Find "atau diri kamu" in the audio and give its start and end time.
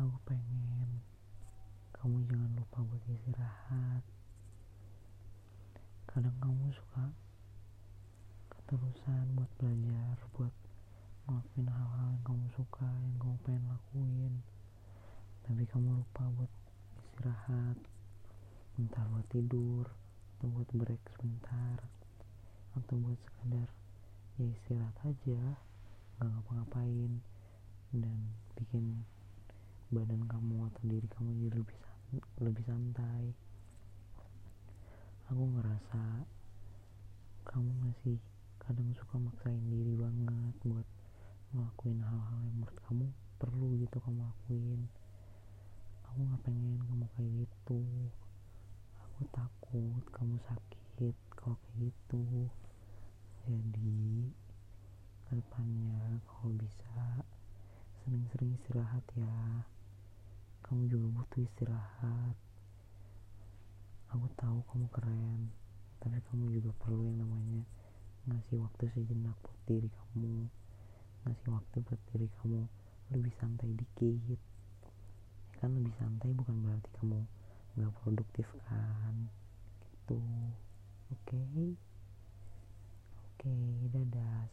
30.70-31.28